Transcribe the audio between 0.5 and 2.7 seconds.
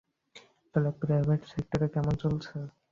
তাহলে প্রাইভেট সেক্টরে কেমন চলছে?